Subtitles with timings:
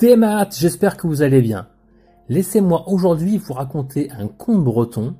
[0.00, 1.66] Thémat, j'espère que vous allez bien.
[2.30, 5.14] Laissez-moi aujourd'hui vous raconter un conte breton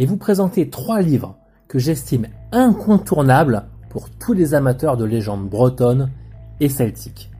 [0.00, 1.36] et vous présenter trois livres
[1.68, 6.10] que j'estime incontournables pour tous les amateurs de légendes bretonnes
[6.58, 7.30] et celtiques.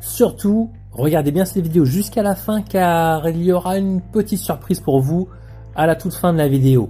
[0.00, 4.80] Surtout, regardez bien cette vidéo jusqu'à la fin car il y aura une petite surprise
[4.80, 5.28] pour vous
[5.74, 6.88] à la toute fin de la vidéo.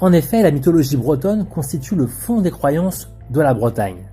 [0.00, 4.10] En effet, la mythologie bretonne constitue le fond des croyances de la Bretagne.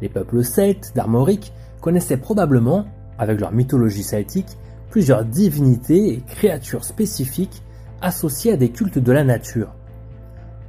[0.00, 2.86] Les peuples celtes d'Armorique connaissaient probablement,
[3.18, 4.56] avec leur mythologie celtique,
[4.90, 7.62] plusieurs divinités et créatures spécifiques
[8.02, 9.74] associées à des cultes de la nature.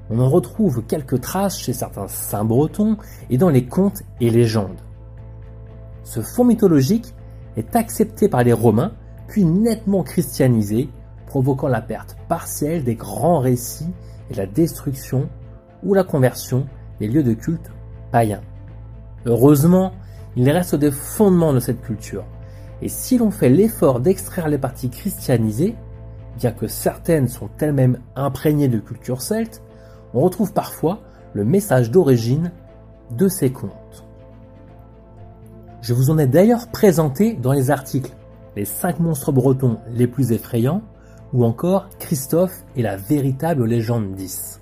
[0.09, 2.97] On en retrouve quelques traces chez certains saints bretons
[3.29, 4.81] et dans les contes et légendes.
[6.03, 7.13] Ce fond mythologique
[7.55, 8.91] est accepté par les Romains,
[9.27, 10.89] puis nettement christianisé,
[11.27, 13.93] provoquant la perte partielle des grands récits
[14.29, 15.29] et la destruction
[15.83, 16.67] ou la conversion
[16.99, 17.71] des lieux de culte
[18.11, 18.41] païens.
[19.25, 19.93] Heureusement,
[20.35, 22.25] il reste des fondements de cette culture.
[22.81, 25.75] Et si l'on fait l'effort d'extraire les parties christianisées,
[26.37, 29.61] bien que certaines sont elles-mêmes imprégnées de culture celte,
[30.13, 31.01] on retrouve parfois
[31.33, 32.51] le message d'origine
[33.11, 34.05] de ces contes.
[35.81, 38.15] Je vous en ai d'ailleurs présenté dans les articles
[38.55, 40.81] Les 5 monstres bretons les plus effrayants
[41.33, 44.61] ou encore Christophe et la véritable légende 10.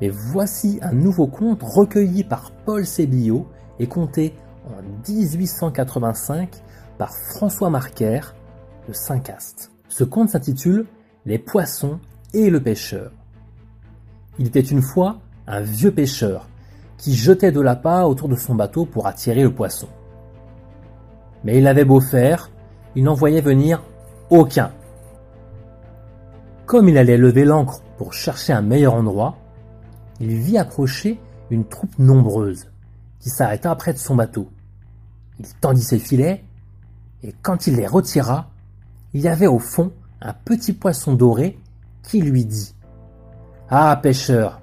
[0.00, 3.46] Mais voici un nouveau conte recueilli par Paul Sébillot
[3.78, 4.34] et compté
[4.66, 6.50] en 1885
[6.98, 8.20] par François Marquer
[8.88, 9.70] de Saint-Cast.
[9.88, 10.86] Ce conte s'intitule
[11.24, 12.00] Les poissons
[12.34, 13.12] et le pêcheur.
[14.38, 16.48] Il était une fois un vieux pêcheur
[16.98, 19.88] qui jetait de l'appât autour de son bateau pour attirer le poisson.
[21.44, 22.50] Mais il avait beau faire,
[22.94, 23.82] il n'en voyait venir
[24.30, 24.72] aucun.
[26.64, 29.36] Comme il allait lever l'ancre pour chercher un meilleur endroit,
[30.18, 31.20] il vit approcher
[31.50, 32.66] une troupe nombreuse
[33.20, 34.48] qui s'arrêta près de son bateau.
[35.38, 36.44] Il tendit ses filets,
[37.22, 38.50] et quand il les retira,
[39.12, 41.58] il y avait au fond un petit poisson doré
[42.02, 42.74] qui lui dit
[43.68, 44.60] Ah, pêcheur,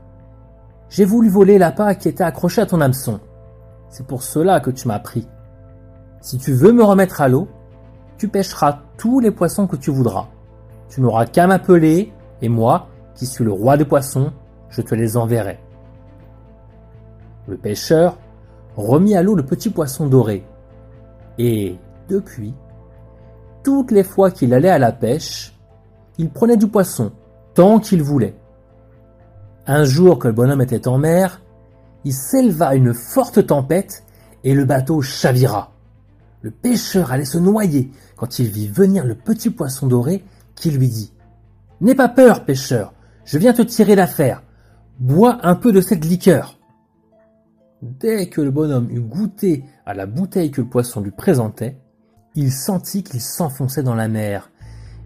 [0.89, 3.19] j'ai voulu voler l'appât qui était accroché à ton hameçon.
[3.89, 5.27] C'est pour cela que tu m'as pris.
[6.21, 7.47] Si tu veux me remettre à l'eau,
[8.17, 10.27] tu pêcheras tous les poissons que tu voudras.
[10.89, 14.31] Tu n'auras qu'à m'appeler, et moi, qui suis le roi des poissons,
[14.69, 15.59] je te les enverrai.
[17.47, 18.17] Le pêcheur
[18.75, 20.45] remit à l'eau le petit poisson doré,
[21.37, 21.77] et,
[22.09, 22.53] depuis,
[23.63, 25.57] toutes les fois qu'il allait à la pêche,
[26.17, 27.11] il prenait du poisson,
[27.53, 28.35] tant qu'il voulait.
[29.65, 31.41] Un jour que le bonhomme était en mer,
[32.03, 34.03] il s'éleva une forte tempête
[34.43, 35.71] et le bateau chavira.
[36.41, 40.23] Le pêcheur allait se noyer quand il vit venir le petit poisson doré
[40.55, 41.13] qui lui dit
[41.79, 44.43] N'aie pas peur, pêcheur, je viens te tirer l'affaire.
[44.99, 46.59] Bois un peu de cette liqueur.
[47.83, 51.81] Dès que le bonhomme eut goûté à la bouteille que le poisson lui présentait,
[52.33, 54.51] il sentit qu'il s'enfonçait dans la mer,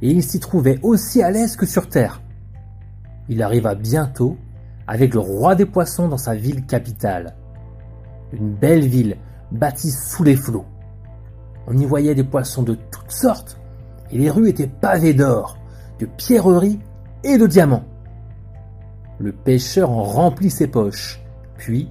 [0.04, 2.22] et il s'y trouvait aussi à l'aise que sur terre.
[3.30, 4.38] Il arriva bientôt
[4.86, 7.36] avec le roi des poissons dans sa ville capitale.
[8.32, 9.18] Une belle ville
[9.52, 10.66] bâtie sous les flots.
[11.66, 13.60] On y voyait des poissons de toutes sortes,
[14.12, 15.58] et les rues étaient pavées d'or,
[15.98, 16.80] de pierreries
[17.24, 17.86] et de diamants.
[19.18, 21.20] Le pêcheur en remplit ses poches,
[21.58, 21.90] puis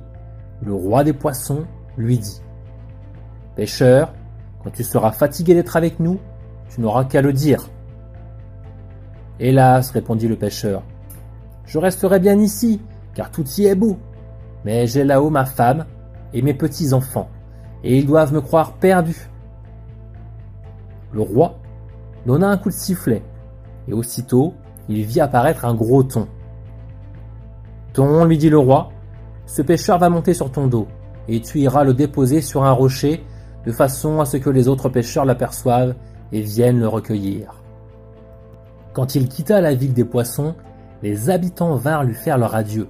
[0.62, 2.40] le roi des poissons lui dit
[3.54, 4.12] Pêcheur,
[4.62, 6.18] quand tu seras fatigué d'être avec nous,
[6.68, 7.68] tu n'auras qu'à le dire.
[9.38, 10.82] Hélas, répondit le pêcheur,
[11.66, 12.80] je resterai bien ici,
[13.14, 13.98] car tout y est beau.
[14.64, 15.86] Mais j'ai là-haut ma femme
[16.32, 17.28] et mes petits-enfants,
[17.84, 19.28] et ils doivent me croire perdu.
[21.12, 21.58] Le roi
[22.26, 23.22] donna un coup de sifflet,
[23.88, 24.54] et aussitôt
[24.88, 26.28] il vit apparaître un gros thon.
[27.92, 28.90] Thon, lui dit le roi,
[29.46, 30.88] ce pêcheur va monter sur ton dos,
[31.28, 33.24] et tu iras le déposer sur un rocher,
[33.64, 35.94] de façon à ce que les autres pêcheurs l'aperçoivent
[36.32, 37.54] et viennent le recueillir.
[38.92, 40.54] Quand il quitta la ville des poissons,
[41.02, 42.88] les habitants vinrent lui faire leur adieu.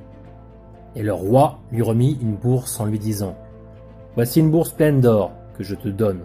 [0.94, 3.36] Et le roi lui remit une bourse en lui disant
[4.14, 6.20] Voici une bourse pleine d'or que je te donne.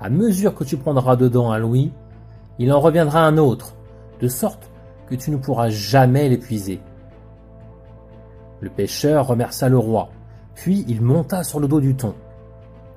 [0.00, 1.92] À mesure que tu prendras dedans un louis,
[2.58, 3.74] il en reviendra un autre,
[4.20, 4.70] de sorte
[5.08, 6.80] que tu ne pourras jamais l'épuiser.
[8.62, 10.10] Le pêcheur remercia le roi,
[10.54, 12.14] puis il monta sur le dos du thon,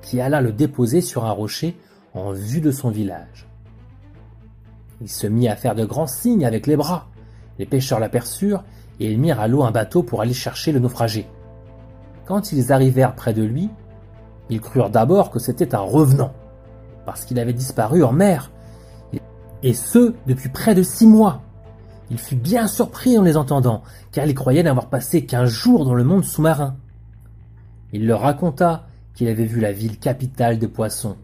[0.00, 1.76] qui alla le déposer sur un rocher
[2.14, 3.48] en vue de son village.
[5.00, 7.08] Il se mit à faire de grands signes avec les bras.
[7.58, 8.62] Les pêcheurs l'aperçurent
[9.00, 11.26] et ils mirent à l'eau un bateau pour aller chercher le naufragé.
[12.26, 13.68] Quand ils arrivèrent près de lui,
[14.48, 16.32] ils crurent d'abord que c'était un revenant,
[17.04, 18.52] parce qu'il avait disparu en mer,
[19.64, 21.42] et ce depuis près de six mois.
[22.10, 23.82] Il fut bien surpris en les entendant,
[24.12, 26.76] car il croyait n'avoir passé qu'un jour dans le monde sous-marin.
[27.92, 31.16] Il leur raconta qu'il avait vu la ville capitale des poissons,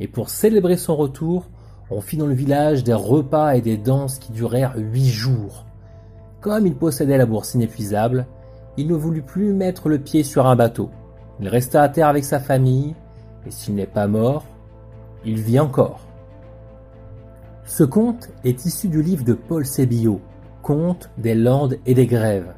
[0.00, 1.48] et pour célébrer son retour,
[1.90, 5.66] on fit dans le village des repas et des danses qui durèrent huit jours.
[6.40, 8.26] Comme il possédait la bourse inépuisable,
[8.76, 10.90] il ne voulut plus mettre le pied sur un bateau.
[11.40, 12.94] Il resta à terre avec sa famille,
[13.46, 14.44] et s'il n'est pas mort,
[15.24, 16.00] il vit encore.
[17.66, 20.20] Ce conte est issu du livre de Paul Sébillot,
[20.62, 22.52] Conte des Landes et des Grèves.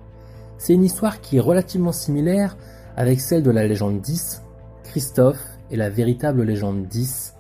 [0.59, 2.57] C'est une histoire qui est relativement similaire
[2.97, 4.43] avec celle de la légende 10,
[4.83, 7.35] Christophe et la véritable légende 10,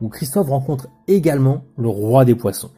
[0.00, 2.70] où Christophe rencontre également le roi des poissons.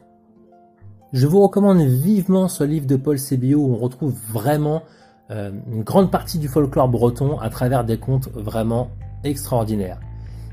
[1.12, 4.82] Je vous recommande vivement ce livre de Paul Sébillot où on retrouve vraiment
[5.30, 8.90] euh, une grande partie du folklore breton à travers des contes vraiment
[9.22, 10.00] extraordinaires.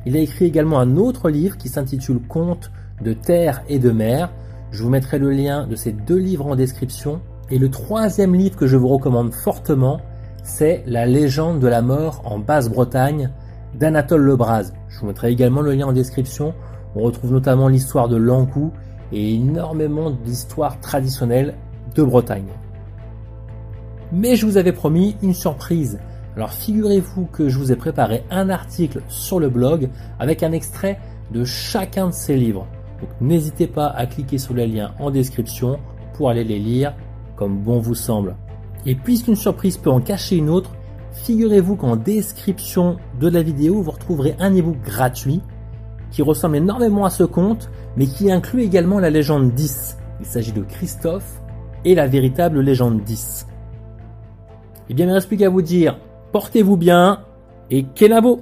[0.05, 2.71] Il a écrit également un autre livre qui s'intitule Contes
[3.03, 4.31] de terre et de mer.
[4.71, 7.21] Je vous mettrai le lien de ces deux livres en description.
[7.51, 9.99] Et le troisième livre que je vous recommande fortement,
[10.43, 13.29] c'est La légende de la mort en Basse-Bretagne
[13.75, 14.71] d'Anatole Lebras.
[14.89, 16.53] Je vous mettrai également le lien en description.
[16.95, 18.71] On retrouve notamment l'histoire de l'Ankou
[19.11, 21.55] et énormément d'histoires traditionnelles
[21.95, 22.51] de Bretagne.
[24.11, 25.99] Mais je vous avais promis une surprise.
[26.35, 29.89] Alors figurez-vous que je vous ai préparé un article sur le blog
[30.19, 30.99] avec un extrait
[31.31, 32.67] de chacun de ces livres.
[33.21, 35.79] N'hésitez pas à cliquer sur le lien en description
[36.13, 36.93] pour aller les lire
[37.35, 38.35] comme bon vous semble.
[38.85, 40.71] Et puisqu'une surprise peut en cacher une autre,
[41.13, 45.41] figurez-vous qu'en description de la vidéo, vous retrouverez un ebook gratuit
[46.11, 49.97] qui ressemble énormément à ce conte, mais qui inclut également la légende 10.
[50.19, 51.41] Il s'agit de Christophe
[51.85, 53.47] et la véritable légende 10.
[54.89, 55.97] Eh bien, il ne reste plus qu'à vous dire,
[56.31, 57.21] portez-vous bien
[57.71, 58.41] et Kenavo